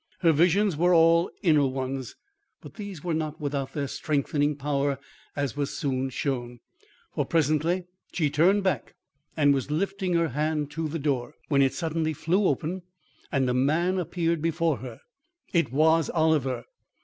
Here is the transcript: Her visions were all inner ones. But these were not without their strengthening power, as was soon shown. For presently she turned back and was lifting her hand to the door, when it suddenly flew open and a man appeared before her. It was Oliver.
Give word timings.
Her 0.21 0.31
visions 0.31 0.75
were 0.75 0.95
all 0.95 1.29
inner 1.43 1.67
ones. 1.67 2.15
But 2.59 2.73
these 2.73 3.03
were 3.03 3.13
not 3.13 3.39
without 3.39 3.73
their 3.73 3.87
strengthening 3.87 4.55
power, 4.55 4.97
as 5.35 5.55
was 5.55 5.77
soon 5.77 6.09
shown. 6.09 6.59
For 7.13 7.23
presently 7.23 7.85
she 8.11 8.31
turned 8.31 8.63
back 8.63 8.95
and 9.37 9.53
was 9.53 9.69
lifting 9.69 10.13
her 10.15 10.29
hand 10.29 10.71
to 10.71 10.87
the 10.87 10.97
door, 10.97 11.35
when 11.49 11.61
it 11.61 11.75
suddenly 11.75 12.13
flew 12.13 12.47
open 12.47 12.81
and 13.31 13.47
a 13.47 13.53
man 13.53 13.99
appeared 13.99 14.41
before 14.41 14.77
her. 14.77 15.01
It 15.53 15.71
was 15.71 16.09
Oliver. 16.09 16.63